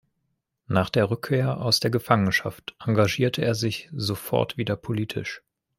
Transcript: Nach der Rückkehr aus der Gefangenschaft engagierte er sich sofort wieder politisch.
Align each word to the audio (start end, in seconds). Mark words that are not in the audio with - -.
Nach 0.65 0.89
der 0.89 1.11
Rückkehr 1.11 1.61
aus 1.61 1.79
der 1.79 1.91
Gefangenschaft 1.91 2.75
engagierte 2.83 3.45
er 3.45 3.53
sich 3.53 3.87
sofort 3.93 4.57
wieder 4.57 4.75
politisch. 4.75 5.43